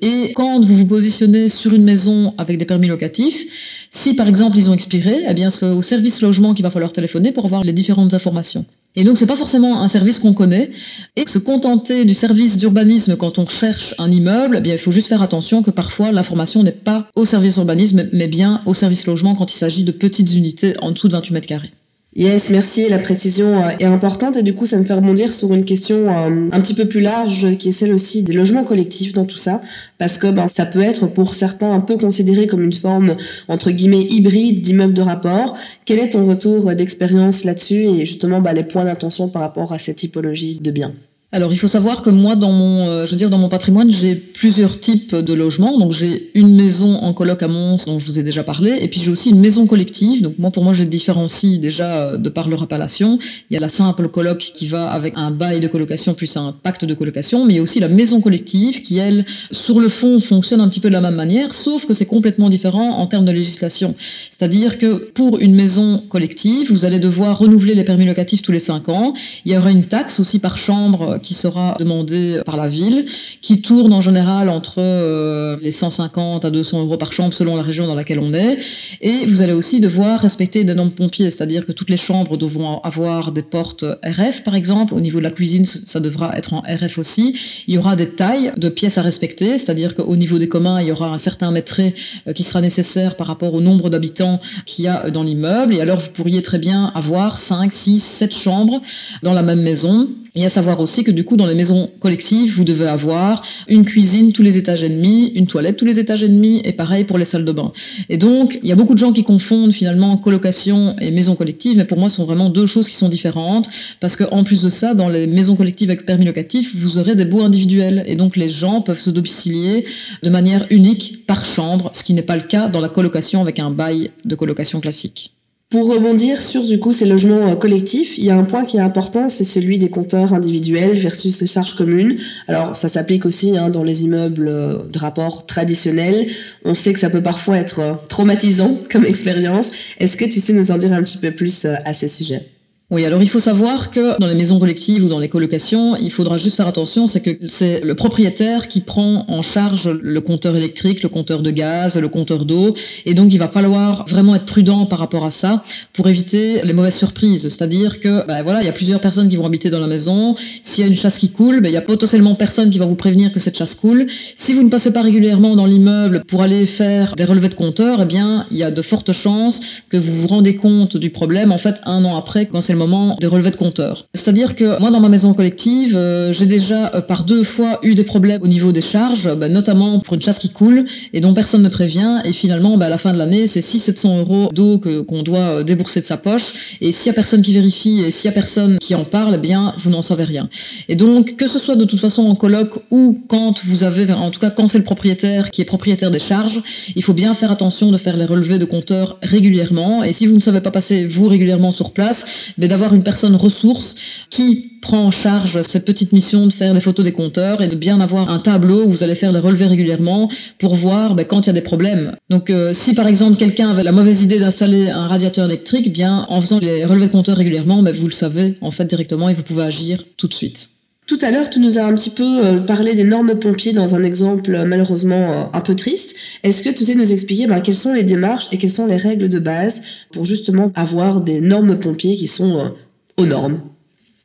Et 0.00 0.32
quand 0.34 0.60
vous 0.60 0.76
vous 0.76 0.86
positionnez 0.86 1.48
sur 1.48 1.74
une 1.74 1.84
maison 1.84 2.34
avec 2.38 2.58
des 2.58 2.64
permis 2.64 2.88
locatifs, 2.88 3.44
si 3.90 4.14
par 4.14 4.28
exemple 4.28 4.56
ils 4.56 4.70
ont 4.70 4.74
expiré, 4.74 5.24
eh 5.28 5.34
bien 5.34 5.50
c'est 5.50 5.66
au 5.66 5.82
service 5.82 6.22
logement 6.22 6.54
qu'il 6.54 6.62
va 6.62 6.70
falloir 6.70 6.92
téléphoner 6.92 7.32
pour 7.32 7.44
avoir 7.44 7.62
les 7.62 7.72
différentes 7.72 8.14
informations. 8.14 8.64
Et 8.96 9.04
donc, 9.04 9.18
c'est 9.18 9.26
pas 9.26 9.36
forcément 9.36 9.82
un 9.82 9.88
service 9.88 10.18
qu'on 10.18 10.32
connaît. 10.32 10.70
Et 11.16 11.26
se 11.26 11.38
contenter 11.38 12.04
du 12.06 12.14
service 12.14 12.56
d'urbanisme 12.56 13.16
quand 13.16 13.38
on 13.38 13.46
cherche 13.46 13.94
un 13.98 14.10
immeuble, 14.10 14.62
eh 14.64 14.68
il 14.68 14.78
faut 14.78 14.90
juste 14.90 15.08
faire 15.08 15.22
attention 15.22 15.62
que 15.62 15.70
parfois 15.70 16.12
l'information 16.12 16.62
n'est 16.62 16.72
pas 16.72 17.08
au 17.14 17.26
service 17.26 17.56
urbanisme, 17.56 18.08
mais 18.12 18.28
bien 18.28 18.62
au 18.64 18.72
service 18.72 19.06
logement 19.06 19.34
quand 19.34 19.52
il 19.52 19.56
s'agit 19.56 19.84
de 19.84 19.92
petites 19.92 20.32
unités 20.34 20.74
en 20.80 20.92
dessous 20.92 21.08
de 21.08 21.12
28 21.12 21.32
mètres 21.34 21.46
carrés. 21.46 21.72
Yes, 22.16 22.48
merci. 22.48 22.88
La 22.88 22.98
précision 22.98 23.62
euh, 23.62 23.68
est 23.78 23.84
importante 23.84 24.38
et 24.38 24.42
du 24.42 24.54
coup, 24.54 24.64
ça 24.64 24.78
me 24.78 24.84
fait 24.84 24.94
rebondir 24.94 25.30
sur 25.30 25.52
une 25.52 25.66
question 25.66 26.08
euh, 26.08 26.48
un 26.50 26.60
petit 26.62 26.72
peu 26.72 26.88
plus 26.88 27.02
large 27.02 27.58
qui 27.58 27.68
est 27.68 27.72
celle 27.72 27.92
aussi 27.92 28.22
des 28.22 28.32
logements 28.32 28.64
collectifs 28.64 29.12
dans 29.12 29.26
tout 29.26 29.36
ça, 29.36 29.60
parce 29.98 30.16
que 30.16 30.28
ben, 30.28 30.48
ça 30.48 30.64
peut 30.64 30.80
être 30.80 31.08
pour 31.08 31.34
certains 31.34 31.70
un 31.70 31.80
peu 31.80 31.98
considéré 31.98 32.46
comme 32.46 32.64
une 32.64 32.72
forme 32.72 33.16
entre 33.48 33.70
guillemets 33.70 34.06
hybride 34.08 34.62
d'immeuble 34.62 34.94
de 34.94 35.02
rapport. 35.02 35.58
Quel 35.84 35.98
est 35.98 36.08
ton 36.08 36.26
retour 36.26 36.74
d'expérience 36.74 37.44
là-dessus 37.44 37.84
et 37.84 38.06
justement 38.06 38.40
ben, 38.40 38.54
les 38.54 38.64
points 38.64 38.86
d'attention 38.86 39.28
par 39.28 39.42
rapport 39.42 39.74
à 39.74 39.78
cette 39.78 39.96
typologie 39.96 40.58
de 40.58 40.70
biens? 40.70 40.94
Alors, 41.32 41.52
il 41.52 41.58
faut 41.58 41.66
savoir 41.66 42.02
que 42.02 42.08
moi, 42.08 42.36
dans 42.36 42.52
mon, 42.52 42.88
euh, 42.88 43.04
je 43.04 43.10
veux 43.10 43.16
dire, 43.16 43.30
dans 43.30 43.38
mon 43.38 43.48
patrimoine, 43.48 43.90
j'ai 43.90 44.14
plusieurs 44.14 44.78
types 44.78 45.12
de 45.14 45.34
logements. 45.34 45.76
Donc, 45.76 45.90
j'ai 45.90 46.30
une 46.38 46.54
maison 46.54 46.94
en 46.94 47.12
coloc 47.12 47.42
à 47.42 47.48
Mons, 47.48 47.84
dont 47.84 47.98
je 47.98 48.06
vous 48.06 48.20
ai 48.20 48.22
déjà 48.22 48.44
parlé, 48.44 48.78
et 48.80 48.86
puis 48.86 49.00
j'ai 49.00 49.10
aussi 49.10 49.30
une 49.30 49.40
maison 49.40 49.66
collective. 49.66 50.22
Donc, 50.22 50.38
moi, 50.38 50.52
pour 50.52 50.62
moi, 50.62 50.72
je 50.72 50.84
les 50.84 50.88
différencie 50.88 51.58
déjà 51.58 51.96
euh, 51.96 52.16
de 52.16 52.28
par 52.28 52.48
leur 52.48 52.62
appellation. 52.62 53.18
Il 53.50 53.54
y 53.54 53.56
a 53.56 53.60
la 53.60 53.68
simple 53.68 54.08
coloc 54.08 54.38
qui 54.38 54.68
va 54.68 54.88
avec 54.88 55.14
un 55.16 55.32
bail 55.32 55.58
de 55.58 55.66
colocation 55.66 56.14
plus 56.14 56.36
un 56.36 56.52
pacte 56.52 56.84
de 56.84 56.94
colocation, 56.94 57.44
mais 57.44 57.54
il 57.54 57.56
y 57.56 57.58
a 57.58 57.62
aussi 57.62 57.80
la 57.80 57.88
maison 57.88 58.20
collective 58.20 58.82
qui, 58.82 58.98
elle, 58.98 59.26
sur 59.50 59.80
le 59.80 59.88
fond, 59.88 60.20
fonctionne 60.20 60.60
un 60.60 60.68
petit 60.68 60.80
peu 60.80 60.88
de 60.88 60.94
la 60.94 61.00
même 61.00 61.16
manière, 61.16 61.54
sauf 61.54 61.86
que 61.86 61.92
c'est 61.92 62.06
complètement 62.06 62.48
différent 62.48 62.98
en 62.98 63.08
termes 63.08 63.24
de 63.24 63.32
législation. 63.32 63.96
C'est-à-dire 64.30 64.78
que 64.78 65.10
pour 65.10 65.40
une 65.40 65.56
maison 65.56 66.04
collective, 66.08 66.70
vous 66.70 66.84
allez 66.84 67.00
devoir 67.00 67.36
renouveler 67.36 67.74
les 67.74 67.84
permis 67.84 68.06
locatifs 68.06 68.42
tous 68.42 68.52
les 68.52 68.60
cinq 68.60 68.88
ans. 68.88 69.12
Il 69.44 69.52
y 69.52 69.58
aura 69.58 69.72
une 69.72 69.86
taxe 69.86 70.20
aussi 70.20 70.38
par 70.38 70.56
chambre 70.56 71.18
qui 71.26 71.34
sera 71.34 71.76
demandé 71.78 72.40
par 72.46 72.56
la 72.56 72.68
ville, 72.68 73.06
qui 73.42 73.60
tourne 73.60 73.92
en 73.92 74.00
général 74.00 74.48
entre 74.48 74.76
euh, 74.78 75.56
les 75.60 75.72
150 75.72 76.44
à 76.44 76.50
200 76.50 76.82
euros 76.82 76.96
par 76.96 77.12
chambre 77.12 77.34
selon 77.34 77.56
la 77.56 77.62
région 77.62 77.86
dans 77.86 77.96
laquelle 77.96 78.20
on 78.20 78.32
est. 78.32 78.58
Et 79.00 79.26
vous 79.26 79.42
allez 79.42 79.52
aussi 79.52 79.80
devoir 79.80 80.20
respecter 80.20 80.62
des 80.64 80.74
normes 80.74 80.92
pompiers, 80.92 81.30
c'est-à-dire 81.30 81.66
que 81.66 81.72
toutes 81.72 81.90
les 81.90 81.96
chambres 81.96 82.36
devront 82.36 82.78
avoir 82.80 83.32
des 83.32 83.42
portes 83.42 83.84
RF, 84.04 84.44
par 84.44 84.54
exemple. 84.54 84.94
Au 84.94 85.00
niveau 85.00 85.18
de 85.18 85.24
la 85.24 85.32
cuisine, 85.32 85.66
ça 85.66 85.98
devra 85.98 86.36
être 86.38 86.54
en 86.54 86.60
RF 86.60 86.98
aussi. 86.98 87.36
Il 87.66 87.74
y 87.74 87.78
aura 87.78 87.96
des 87.96 88.10
tailles 88.10 88.52
de 88.56 88.68
pièces 88.68 88.98
à 88.98 89.02
respecter, 89.02 89.58
c'est-à-dire 89.58 89.96
qu'au 89.96 90.16
niveau 90.16 90.38
des 90.38 90.48
communs, 90.48 90.80
il 90.80 90.86
y 90.86 90.92
aura 90.92 91.12
un 91.12 91.18
certain 91.18 91.50
mètre 91.50 91.80
euh, 91.80 92.32
qui 92.32 92.44
sera 92.44 92.60
nécessaire 92.60 93.16
par 93.16 93.26
rapport 93.26 93.52
au 93.52 93.60
nombre 93.60 93.90
d'habitants 93.90 94.40
qu'il 94.64 94.84
y 94.84 94.88
a 94.88 95.10
dans 95.10 95.24
l'immeuble. 95.24 95.74
Et 95.74 95.80
alors, 95.80 95.98
vous 95.98 96.10
pourriez 96.10 96.42
très 96.42 96.60
bien 96.60 96.92
avoir 96.94 97.38
5, 97.38 97.72
6, 97.72 98.00
7 98.00 98.32
chambres 98.32 98.80
dans 99.22 99.32
la 99.32 99.42
même 99.42 99.62
maison 99.62 100.08
et 100.36 100.44
à 100.44 100.50
savoir 100.50 100.80
aussi 100.80 101.02
que 101.06 101.12
du 101.12 101.24
coup, 101.24 101.36
dans 101.36 101.46
les 101.46 101.54
maisons 101.54 101.88
collectives, 102.00 102.52
vous 102.52 102.64
devez 102.64 102.88
avoir 102.88 103.44
une 103.68 103.84
cuisine 103.84 104.32
tous 104.32 104.42
les 104.42 104.58
étages 104.58 104.82
et 104.82 104.88
demi, 104.88 105.28
une 105.36 105.46
toilette 105.46 105.76
tous 105.76 105.84
les 105.84 106.00
étages 106.00 106.24
et 106.24 106.28
demi, 106.28 106.60
et 106.64 106.72
pareil 106.72 107.04
pour 107.04 107.16
les 107.16 107.24
salles 107.24 107.44
de 107.44 107.52
bain. 107.52 107.72
Et 108.08 108.16
donc, 108.16 108.58
il 108.60 108.68
y 108.68 108.72
a 108.72 108.74
beaucoup 108.74 108.94
de 108.94 108.98
gens 108.98 109.12
qui 109.12 109.22
confondent 109.22 109.72
finalement 109.72 110.16
colocation 110.16 110.96
et 111.00 111.12
maison 111.12 111.36
collective, 111.36 111.76
mais 111.76 111.84
pour 111.84 111.96
moi, 111.96 112.08
ce 112.08 112.16
sont 112.16 112.24
vraiment 112.24 112.50
deux 112.50 112.66
choses 112.66 112.88
qui 112.88 112.96
sont 112.96 113.08
différentes, 113.08 113.70
parce 114.00 114.16
qu'en 114.16 114.42
plus 114.42 114.62
de 114.62 114.70
ça, 114.70 114.94
dans 114.94 115.08
les 115.08 115.28
maisons 115.28 115.54
collectives 115.54 115.90
avec 115.90 116.04
permis 116.04 116.24
locatif, 116.24 116.74
vous 116.74 116.98
aurez 116.98 117.14
des 117.14 117.24
baux 117.24 117.42
individuels, 117.42 118.02
et 118.06 118.16
donc 118.16 118.36
les 118.36 118.48
gens 118.48 118.80
peuvent 118.80 118.98
se 118.98 119.10
domicilier 119.10 119.84
de 120.24 120.30
manière 120.30 120.66
unique 120.70 121.24
par 121.26 121.44
chambre, 121.44 121.92
ce 121.94 122.02
qui 122.02 122.14
n'est 122.14 122.22
pas 122.22 122.36
le 122.36 122.42
cas 122.42 122.68
dans 122.68 122.80
la 122.80 122.88
colocation 122.88 123.40
avec 123.40 123.60
un 123.60 123.70
bail 123.70 124.10
de 124.24 124.34
colocation 124.34 124.80
classique. 124.80 125.35
Pour 125.68 125.92
rebondir 125.92 126.40
sur 126.40 126.64
du 126.64 126.78
coup 126.78 126.92
ces 126.92 127.06
logements 127.06 127.50
euh, 127.50 127.56
collectifs, 127.56 128.18
il 128.18 128.24
y 128.24 128.30
a 128.30 128.36
un 128.36 128.44
point 128.44 128.64
qui 128.64 128.76
est 128.76 128.80
important, 128.80 129.28
c'est 129.28 129.42
celui 129.42 129.78
des 129.78 129.90
compteurs 129.90 130.32
individuels 130.32 130.96
versus 130.96 131.40
les 131.40 131.48
charges 131.48 131.74
communes. 131.74 132.20
Alors 132.46 132.76
ça 132.76 132.88
s'applique 132.88 133.26
aussi 133.26 133.58
hein, 133.58 133.68
dans 133.68 133.82
les 133.82 134.04
immeubles 134.04 134.46
euh, 134.46 134.84
de 134.84 134.98
rapport 135.00 135.44
traditionnels. 135.44 136.28
On 136.64 136.74
sait 136.74 136.92
que 136.92 137.00
ça 137.00 137.10
peut 137.10 137.22
parfois 137.22 137.58
être 137.58 137.80
euh, 137.80 137.94
traumatisant 138.08 138.78
comme 138.92 139.04
expérience. 139.04 139.68
Est-ce 139.98 140.16
que 140.16 140.24
tu 140.24 140.40
sais 140.40 140.52
nous 140.52 140.70
en 140.70 140.78
dire 140.78 140.92
un 140.92 141.02
petit 141.02 141.18
peu 141.18 141.32
plus 141.32 141.64
à 141.64 141.94
ce 141.94 142.06
sujet? 142.06 142.55
Oui, 142.88 143.04
alors 143.04 143.20
il 143.20 143.28
faut 143.28 143.40
savoir 143.40 143.90
que 143.90 144.16
dans 144.20 144.28
les 144.28 144.36
maisons 144.36 144.60
collectives 144.60 145.02
ou 145.02 145.08
dans 145.08 145.18
les 145.18 145.28
colocations, 145.28 145.96
il 145.96 146.12
faudra 146.12 146.38
juste 146.38 146.54
faire 146.54 146.68
attention, 146.68 147.08
c'est 147.08 147.20
que 147.20 147.48
c'est 147.48 147.84
le 147.84 147.96
propriétaire 147.96 148.68
qui 148.68 148.80
prend 148.80 149.24
en 149.26 149.42
charge 149.42 149.88
le 149.88 150.20
compteur 150.20 150.54
électrique, 150.54 151.02
le 151.02 151.08
compteur 151.08 151.42
de 151.42 151.50
gaz, 151.50 151.96
le 151.96 152.08
compteur 152.08 152.44
d'eau, 152.44 152.76
et 153.04 153.14
donc 153.14 153.32
il 153.32 153.38
va 153.38 153.48
falloir 153.48 154.06
vraiment 154.06 154.36
être 154.36 154.44
prudent 154.44 154.86
par 154.86 155.00
rapport 155.00 155.24
à 155.24 155.32
ça 155.32 155.64
pour 155.94 156.06
éviter 156.08 156.60
les 156.62 156.72
mauvaises 156.72 156.94
surprises. 156.94 157.48
C'est-à-dire 157.48 157.98
que, 157.98 158.24
ben 158.24 158.44
voilà, 158.44 158.62
il 158.62 158.66
y 158.66 158.68
a 158.68 158.72
plusieurs 158.72 159.00
personnes 159.00 159.28
qui 159.28 159.36
vont 159.36 159.46
habiter 159.46 159.68
dans 159.68 159.80
la 159.80 159.88
maison. 159.88 160.36
S'il 160.62 160.84
y 160.84 160.86
a 160.86 160.88
une 160.88 160.96
chasse 160.96 161.18
qui 161.18 161.32
coule, 161.32 161.60
ben, 161.60 161.70
il 161.70 161.74
y 161.74 161.78
a 161.78 161.82
potentiellement 161.82 162.36
personne 162.36 162.70
qui 162.70 162.78
va 162.78 162.86
vous 162.86 162.94
prévenir 162.94 163.32
que 163.32 163.40
cette 163.40 163.58
chasse 163.58 163.74
coule. 163.74 164.06
Si 164.36 164.54
vous 164.54 164.62
ne 164.62 164.70
passez 164.70 164.92
pas 164.92 165.02
régulièrement 165.02 165.56
dans 165.56 165.66
l'immeuble 165.66 166.22
pour 166.28 166.40
aller 166.40 166.66
faire 166.66 167.16
des 167.16 167.24
relevés 167.24 167.48
de 167.48 167.54
compteur, 167.54 168.02
eh 168.02 168.06
bien, 168.06 168.46
il 168.52 168.58
y 168.58 168.62
a 168.62 168.70
de 168.70 168.82
fortes 168.82 169.10
chances 169.10 169.58
que 169.88 169.96
vous 169.96 170.12
vous 170.12 170.28
rendez 170.28 170.54
compte 170.54 170.96
du 170.96 171.10
problème 171.10 171.50
en 171.50 171.58
fait 171.58 171.80
un 171.84 172.04
an 172.04 172.16
après 172.16 172.46
quand 172.46 172.60
c'est 172.60 172.75
moment 172.76 173.16
des 173.20 173.26
relevés 173.26 173.50
de 173.50 173.56
compteurs. 173.56 174.06
C'est-à-dire 174.14 174.54
que 174.54 174.78
moi, 174.80 174.90
dans 174.90 175.00
ma 175.00 175.08
maison 175.08 175.34
collective, 175.34 175.96
euh, 175.96 176.32
j'ai 176.32 176.46
déjà 176.46 176.94
euh, 176.94 177.00
par 177.00 177.24
deux 177.24 177.44
fois 177.44 177.78
eu 177.82 177.94
des 177.94 178.04
problèmes 178.04 178.42
au 178.42 178.46
niveau 178.46 178.72
des 178.72 178.80
charges, 178.80 179.34
bah, 179.34 179.48
notamment 179.48 180.00
pour 180.00 180.14
une 180.14 180.22
chasse 180.22 180.38
qui 180.38 180.50
coule 180.50 180.86
et 181.12 181.20
dont 181.20 181.34
personne 181.34 181.62
ne 181.62 181.68
prévient. 181.68 182.20
Et 182.24 182.32
finalement, 182.32 182.76
bah, 182.76 182.86
à 182.86 182.88
la 182.88 182.98
fin 182.98 183.12
de 183.12 183.18
l'année, 183.18 183.46
c'est 183.46 183.60
600-700 183.60 184.20
euros 184.20 184.50
d'eau 184.52 184.80
qu'on 185.06 185.22
doit 185.22 185.60
euh, 185.60 185.62
débourser 185.62 186.00
de 186.00 186.06
sa 186.06 186.16
poche. 186.16 186.76
Et 186.80 186.92
s'il 186.92 187.06
y 187.06 187.10
a 187.10 187.14
personne 187.14 187.42
qui 187.42 187.52
vérifie 187.52 188.00
et 188.00 188.10
s'il 188.10 188.26
y 188.26 188.32
a 188.32 188.34
personne 188.34 188.78
qui 188.78 188.94
en 188.94 189.04
parle, 189.04 189.34
eh 189.34 189.38
bien, 189.38 189.74
vous 189.78 189.90
n'en 189.90 190.02
savez 190.02 190.24
rien. 190.24 190.48
Et 190.88 190.96
donc, 190.96 191.36
que 191.36 191.48
ce 191.48 191.58
soit 191.58 191.76
de 191.76 191.84
toute 191.84 192.00
façon 192.00 192.22
en 192.22 192.34
coloc 192.34 192.74
ou 192.90 193.20
quand 193.28 193.64
vous 193.64 193.84
avez, 193.84 194.10
en 194.12 194.30
tout 194.30 194.40
cas 194.40 194.50
quand 194.50 194.68
c'est 194.68 194.78
le 194.78 194.84
propriétaire 194.84 195.50
qui 195.50 195.62
est 195.62 195.64
propriétaire 195.66 196.10
des 196.10 196.18
charges, 196.18 196.60
il 196.94 197.02
faut 197.02 197.14
bien 197.14 197.34
faire 197.34 197.50
attention 197.50 197.90
de 197.90 197.96
faire 197.96 198.16
les 198.16 198.24
relevés 198.24 198.58
de 198.58 198.64
compteurs 198.64 199.18
régulièrement. 199.22 200.04
Et 200.04 200.12
si 200.12 200.26
vous 200.26 200.34
ne 200.34 200.40
savez 200.40 200.60
pas 200.60 200.70
passer 200.70 201.06
vous 201.06 201.28
régulièrement 201.28 201.72
sur 201.72 201.92
place, 201.92 202.24
ben, 202.66 202.70
d'avoir 202.70 202.94
une 202.94 203.04
personne 203.04 203.36
ressource 203.36 203.94
qui 204.28 204.72
prend 204.82 205.06
en 205.06 205.10
charge 205.12 205.62
cette 205.62 205.84
petite 205.84 206.12
mission 206.12 206.46
de 206.46 206.52
faire 206.52 206.74
les 206.74 206.80
photos 206.80 207.04
des 207.04 207.12
compteurs 207.12 207.62
et 207.62 207.68
de 207.68 207.76
bien 207.76 208.00
avoir 208.00 208.28
un 208.28 208.40
tableau 208.40 208.84
où 208.84 208.90
vous 208.90 209.04
allez 209.04 209.14
faire 209.14 209.30
les 209.30 209.38
relevés 209.38 209.66
régulièrement 209.66 210.28
pour 210.58 210.74
voir 210.74 211.14
ben, 211.14 211.24
quand 211.24 211.42
il 211.42 211.46
y 211.46 211.50
a 211.50 211.52
des 211.52 211.60
problèmes. 211.60 212.16
Donc 212.28 212.50
euh, 212.50 212.74
si 212.74 212.94
par 212.94 213.06
exemple 213.06 213.36
quelqu'un 213.36 213.68
avait 213.68 213.84
la 213.84 213.92
mauvaise 213.92 214.22
idée 214.22 214.40
d'installer 214.40 214.90
un 214.90 215.06
radiateur 215.06 215.44
électrique, 215.44 215.92
bien 215.92 216.26
en 216.28 216.40
faisant 216.40 216.58
les 216.58 216.84
relevés 216.84 217.06
de 217.06 217.12
compteurs 217.12 217.36
régulièrement, 217.36 217.82
ben, 217.82 217.94
vous 217.94 218.06
le 218.06 218.12
savez 218.12 218.56
en 218.60 218.72
fait 218.72 218.86
directement 218.86 219.28
et 219.28 219.34
vous 219.34 219.44
pouvez 219.44 219.62
agir 219.62 220.02
tout 220.16 220.26
de 220.26 220.34
suite. 220.34 220.68
Tout 221.06 221.18
à 221.22 221.30
l'heure, 221.30 221.48
tu 221.50 221.60
nous 221.60 221.78
as 221.78 221.84
un 221.84 221.94
petit 221.94 222.10
peu 222.10 222.44
euh, 222.44 222.58
parlé 222.58 222.96
des 222.96 223.04
normes 223.04 223.38
pompiers 223.38 223.72
dans 223.72 223.94
un 223.94 224.02
exemple 224.02 224.52
euh, 224.52 224.64
malheureusement 224.64 225.54
un 225.54 225.60
peu 225.60 225.76
triste. 225.76 226.16
Est-ce 226.42 226.64
que 226.64 226.70
tu 226.70 226.84
sais 226.84 226.96
nous 226.96 227.12
expliquer 227.12 227.46
ben, 227.46 227.60
quelles 227.60 227.76
sont 227.76 227.94
les 227.94 228.02
démarches 228.02 228.48
et 228.50 228.58
quelles 228.58 228.72
sont 228.72 228.86
les 228.86 228.96
règles 228.96 229.28
de 229.28 229.38
base 229.38 229.82
pour 230.12 230.24
justement 230.24 230.72
avoir 230.74 231.20
des 231.20 231.40
normes 231.40 231.78
pompiers 231.78 232.16
qui 232.16 232.26
sont 232.26 232.74
aux 233.16 233.26
normes? 233.26 233.60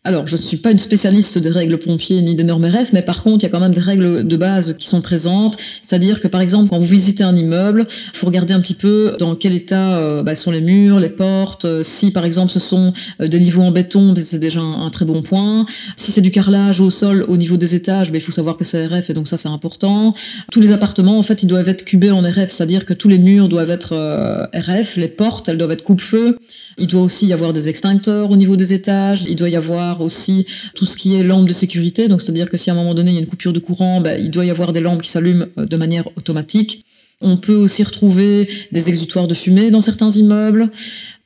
Alors, 0.03 0.25
je 0.25 0.35
ne 0.35 0.41
suis 0.41 0.57
pas 0.57 0.71
une 0.71 0.79
spécialiste 0.79 1.37
des 1.37 1.49
règles 1.49 1.77
pompiers 1.77 2.23
ni 2.23 2.33
des 2.33 2.43
normes 2.43 2.65
RF, 2.65 2.91
mais 2.91 3.03
par 3.03 3.21
contre, 3.21 3.43
il 3.43 3.43
y 3.43 3.45
a 3.45 3.49
quand 3.49 3.59
même 3.59 3.75
des 3.75 3.81
règles 3.81 4.27
de 4.27 4.35
base 4.35 4.75
qui 4.79 4.87
sont 4.87 4.99
présentes. 4.99 5.57
C'est-à-dire 5.83 6.21
que, 6.21 6.27
par 6.27 6.41
exemple, 6.41 6.71
quand 6.71 6.79
vous 6.79 6.85
visitez 6.85 7.23
un 7.23 7.35
immeuble, 7.35 7.85
il 7.87 8.17
faut 8.17 8.25
regarder 8.25 8.55
un 8.55 8.61
petit 8.61 8.73
peu 8.73 9.15
dans 9.19 9.35
quel 9.35 9.53
état 9.53 9.99
euh, 9.99 10.23
bah, 10.23 10.33
sont 10.33 10.49
les 10.49 10.61
murs, 10.61 10.99
les 10.99 11.09
portes. 11.09 11.65
Euh, 11.65 11.83
si, 11.83 12.11
par 12.11 12.25
exemple, 12.25 12.51
ce 12.51 12.57
sont 12.57 12.93
euh, 13.21 13.27
des 13.27 13.39
niveaux 13.39 13.61
en 13.61 13.69
béton, 13.69 14.13
ben, 14.13 14.23
c'est 14.23 14.39
déjà 14.39 14.59
un, 14.59 14.89
très 14.89 15.05
bon 15.05 15.21
point. 15.21 15.67
Si 15.97 16.11
c'est 16.11 16.21
du 16.21 16.31
carrelage 16.31 16.81
au 16.81 16.89
sol, 16.89 17.23
au 17.27 17.37
niveau 17.37 17.57
des 17.57 17.75
étages, 17.75 18.11
ben, 18.11 18.17
il 18.17 18.21
faut 18.21 18.31
savoir 18.31 18.57
que 18.57 18.63
c'est 18.63 18.87
RF, 18.87 19.11
et 19.11 19.13
donc 19.13 19.27
ça, 19.27 19.37
c'est 19.37 19.49
important. 19.49 20.15
Tous 20.51 20.61
les 20.61 20.71
appartements, 20.71 21.19
en 21.19 21.23
fait, 21.23 21.43
ils 21.43 21.47
doivent 21.47 21.69
être 21.69 21.85
cubés 21.85 22.09
en 22.09 22.21
RF, 22.21 22.49
c'est-à-dire 22.49 22.85
que 22.85 22.95
tous 22.95 23.07
les 23.07 23.19
murs 23.19 23.49
doivent 23.49 23.69
être 23.69 24.49
RF, 24.51 24.95
les 24.95 25.09
portes, 25.09 25.47
elles 25.47 25.59
doivent 25.59 25.73
être 25.73 25.83
coupe-feu. 25.83 26.39
Il 26.79 26.87
doit 26.87 27.03
aussi 27.03 27.27
y 27.27 27.33
avoir 27.33 27.53
des 27.53 27.69
extincteurs 27.69 28.31
au 28.31 28.35
niveau 28.35 28.55
des 28.55 28.73
étages. 28.73 29.25
Il 29.27 29.35
doit 29.35 29.49
y 29.49 29.55
avoir 29.55 29.90
aussi 29.99 30.45
tout 30.75 30.85
ce 30.85 30.95
qui 30.95 31.15
est 31.15 31.23
lampe 31.23 31.47
de 31.47 31.53
sécurité. 31.53 32.07
Donc, 32.07 32.21
c'est-à-dire 32.21 32.49
que 32.49 32.55
si 32.55 32.69
à 32.69 32.73
un 32.73 32.75
moment 32.77 32.93
donné 32.93 33.11
il 33.11 33.15
y 33.15 33.17
a 33.17 33.19
une 33.19 33.27
coupure 33.27 33.51
de 33.51 33.59
courant, 33.59 33.99
ben, 33.99 34.17
il 34.17 34.31
doit 34.31 34.45
y 34.45 34.49
avoir 34.49 34.71
des 34.71 34.79
lampes 34.79 35.01
qui 35.01 35.09
s'allument 35.09 35.47
euh, 35.57 35.65
de 35.65 35.75
manière 35.75 36.07
automatique. 36.15 36.85
On 37.19 37.37
peut 37.37 37.55
aussi 37.55 37.83
retrouver 37.83 38.49
des 38.71 38.89
exutoires 38.89 39.27
de 39.27 39.33
fumée 39.33 39.69
dans 39.69 39.81
certains 39.81 40.11
immeubles. 40.11 40.71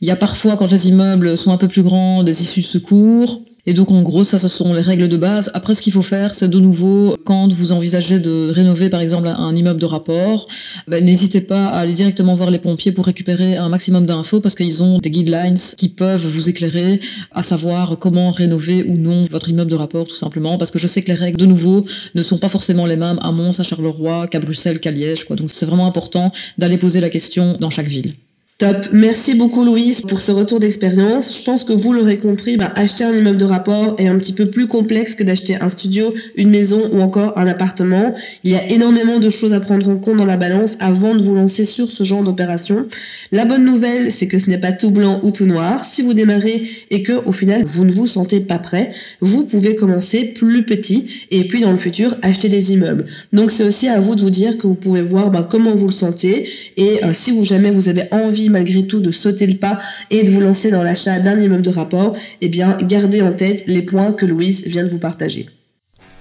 Il 0.02 0.08
y 0.08 0.12
a 0.12 0.16
parfois, 0.16 0.58
quand 0.58 0.70
les 0.72 0.88
immeubles 0.88 1.38
sont 1.38 1.52
un 1.52 1.58
peu 1.58 1.68
plus 1.68 1.84
grands, 1.84 2.24
des 2.24 2.42
issues 2.42 2.62
de 2.62 2.66
secours. 2.66 3.44
Et 3.68 3.74
donc 3.74 3.92
en 3.92 4.02
gros, 4.02 4.24
ça, 4.24 4.38
ce 4.38 4.48
sont 4.48 4.74
les 4.74 4.82
règles 4.82 5.08
de 5.08 5.18
base. 5.18 5.50
Après, 5.54 5.76
ce 5.76 5.82
qu'il 5.82 5.94
faut 5.94 6.02
faire, 6.02 6.34
c'est 6.34 6.50
de 6.50 6.60
nouveau, 6.60 7.18
quand 7.26 7.52
vous 7.52 7.72
envisagez 7.72 8.20
de 8.20 8.52
rénover 8.52 8.90
par 8.90 9.02
exemple 9.02 9.28
un 9.28 9.56
immeuble 9.56 9.80
de 9.80 9.86
rapport, 9.86 10.48
ben, 10.88 11.04
n'hésitez 11.04 11.42
pas 11.42 11.66
à 11.66 11.80
aller 11.80 11.94
directement 11.94 12.36
voir 12.36 12.52
les 12.52 12.60
pompiers 12.60 12.92
pour 12.92 13.06
récupérer 13.06 13.58
un 13.58 13.70
maximum 13.70 14.06
d'infos 14.06 14.40
parce 14.42 14.56
qu'ils 14.56 14.84
ont 14.84 15.00
des 15.00 15.10
guidelines 15.10 15.58
qui 15.78 15.90
peuvent 15.90 16.26
vous 16.26 16.50
éclairer 16.50 17.00
à 17.32 17.44
savoir 17.44 17.98
comment 18.00 18.32
rénover 18.32 18.84
ou 18.84 18.96
non 18.96 19.26
votre 19.32 19.50
immeuble 19.50 19.72
de 19.72 19.76
rapport 19.76 20.06
tout 20.06 20.16
simplement. 20.16 20.58
Parce 20.58 20.72
que 20.72 20.80
je 20.80 20.88
sais 20.88 21.02
que 21.02 21.08
les 21.08 21.14
règles, 21.14 21.38
de 21.38 21.46
nouveau, 21.46 21.86
ne 22.14 22.22
sont 22.22 22.38
pas 22.38 22.50
forcément 22.50 22.86
les 22.86 22.98
mêmes 22.98 23.20
à 23.22 23.32
Mons, 23.32 23.60
à 23.60 23.64
Charleroi, 23.64 24.28
qu'à 24.28 24.40
Bruxelles, 24.40 24.80
qu'à 24.80 24.92
Liège. 24.92 25.26
Donc 25.28 25.50
c'est 25.50 25.66
vraiment 25.66 25.88
important 25.88 26.32
d'aller 26.58 26.78
poser 26.78 27.02
la 27.02 27.10
question 27.10 27.58
dans 27.60 27.70
chaque 27.70 27.88
ville. 27.88 28.14
Top. 28.58 28.88
Merci 28.94 29.34
beaucoup 29.34 29.66
Louise 29.66 30.00
pour 30.00 30.22
ce 30.22 30.32
retour 30.32 30.62
d'expérience. 30.62 31.38
Je 31.38 31.44
pense 31.44 31.66
que 31.66 31.74
vous 31.74 31.92
l'aurez 31.92 32.18
compris, 32.18 32.56
bah, 32.56 32.72
acheter 32.78 33.04
un 33.04 33.12
immeuble 33.12 33.36
de 33.36 33.44
rapport 33.44 33.96
est 33.98 34.08
un 34.08 34.18
petit 34.18 34.32
peu 34.32 34.46
plus 34.46 34.70
complexe 34.70 35.14
que 35.14 35.26
d'acheter 35.26 35.58
un 35.60 35.70
studio, 35.70 36.14
une 36.38 36.52
maison 36.52 36.90
ou 36.94 37.02
encore 37.02 37.38
un 37.38 37.48
appartement. 37.48 38.16
Il 38.46 38.52
y 38.52 38.56
a 38.56 38.66
énormément 38.72 39.20
de 39.20 39.30
choses 39.30 39.52
à 39.52 39.60
prendre 39.60 39.90
en 39.90 39.98
compte 39.98 40.16
dans 40.16 40.26
la 40.26 40.38
balance 40.38 40.78
avant 40.80 41.16
de 41.16 41.22
vous 41.22 41.36
lancer 41.36 41.66
sur 41.66 41.92
ce 41.92 42.06
genre 42.06 42.24
d'opération. 42.24 42.86
La 43.34 43.44
bonne 43.44 43.66
nouvelle, 43.66 44.10
c'est 44.10 44.28
que 44.28 44.40
ce 44.40 44.50
n'est 44.50 44.58
pas 44.58 44.72
tout 44.72 44.90
blanc 44.90 45.20
ou 45.24 45.32
tout 45.32 45.48
noir. 45.48 45.84
Si 45.84 46.02
vous 46.02 46.14
démarrez 46.14 46.70
et 46.92 47.04
que 47.04 47.26
au 47.26 47.34
final 47.34 47.66
vous 47.66 47.84
ne 47.84 47.92
vous 47.92 48.08
sentez 48.08 48.40
pas 48.40 48.60
prêt, 48.60 48.92
vous 49.20 49.44
pouvez 49.44 49.76
commencer 49.76 50.24
plus 50.24 50.64
petit 50.64 51.28
et 51.30 51.46
puis 51.50 51.60
dans 51.60 51.72
le 51.72 51.78
futur 51.78 52.16
acheter 52.22 52.48
des 52.48 52.72
immeubles. 52.72 53.08
Donc 53.34 53.52
c'est 53.52 53.66
aussi 53.66 53.90
à 53.90 54.00
vous 54.00 54.16
de 54.16 54.22
vous 54.22 54.30
dire 54.30 54.58
que 54.58 54.66
vous 54.66 54.76
pouvez 54.76 55.02
voir 55.02 55.30
bah, 55.30 55.46
comment 55.52 55.76
vous 55.76 55.88
le 55.88 55.92
sentez 55.92 56.48
et 56.78 57.04
euh, 57.04 57.12
si 57.12 57.32
vous 57.32 57.44
jamais 57.44 57.72
vous 57.72 57.90
avez 57.90 58.08
malgré 58.50 58.86
tout 58.88 59.00
de 59.00 59.12
sauter 59.12 59.48
le 59.48 59.58
pas 59.58 59.80
et 60.10 60.24
de 60.24 60.32
vous 60.32 60.42
lancer 60.42 60.72
dans 60.72 60.84
l'achat 60.84 61.20
d'un 61.20 61.40
immeuble 61.40 61.64
de 61.64 61.70
rapport, 61.70 62.16
eh 62.42 62.50
bien 62.50 62.78
gardez 62.82 63.22
en 63.22 63.34
tête 63.34 63.64
les 63.68 63.82
points 63.82 64.14
que 64.14 64.26
Louise 64.26 64.64
vient 64.66 64.84
de 64.84 64.90
vous 64.90 65.00
partager. 65.00 65.48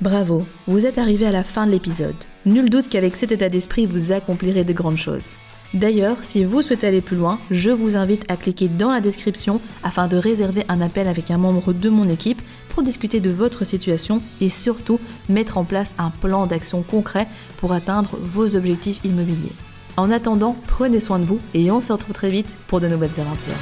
Bravo, 0.01 0.45
vous 0.67 0.87
êtes 0.87 0.99
arrivé 0.99 1.27
à 1.27 1.33
la 1.33 1.45
fin 1.45 1.67
de 1.67 1.73
l'épisode. 1.73 2.15
Nul 2.47 2.69
doute 2.69 2.89
qu'avec 2.89 3.17
cet 3.17 3.33
état 3.33 3.49
d'esprit, 3.49 3.87
vous 3.87 4.13
accomplirez 4.13 4.65
de 4.65 4.73
grandes 4.73 4.99
choses. 4.99 5.37
D'ailleurs, 5.73 6.19
si 6.23 6.45
vous 6.45 6.63
souhaitez 6.63 6.87
aller 6.87 7.01
plus 7.01 7.17
loin, 7.17 7.41
je 7.51 7.71
vous 7.71 7.97
invite 7.97 8.25
à 8.29 8.37
cliquer 8.37 8.69
dans 8.69 8.93
la 8.93 9.01
description 9.01 9.61
afin 9.83 10.07
de 10.07 10.17
réserver 10.17 10.65
un 10.69 10.81
appel 10.81 11.09
avec 11.09 11.31
un 11.33 11.39
membre 11.39 11.73
de 11.73 11.89
mon 11.89 12.09
équipe 12.09 12.43
pour 12.69 12.85
discuter 12.85 13.21
de 13.21 13.31
votre 13.31 13.65
situation 13.65 14.21
et 14.41 14.51
surtout 14.51 15.01
mettre 15.29 15.59
en 15.59 15.65
place 15.65 15.95
un 15.99 16.11
plan 16.11 16.47
d'action 16.47 16.83
concret 16.83 17.27
pour 17.57 17.73
atteindre 17.73 18.17
vos 18.21 18.55
objectifs 18.55 19.01
immobiliers. 19.05 19.53
En 19.97 20.11
attendant, 20.11 20.57
prenez 20.67 20.99
soin 20.99 21.21
de 21.21 21.25
vous 21.25 21.39
et 21.55 21.71
on 21.71 21.81
se 21.81 21.93
retrouve 21.93 22.15
très 22.15 22.31
vite 22.31 22.57
pour 22.67 22.81
de 22.81 22.89
nouvelles 22.89 23.21
aventures. 23.21 23.55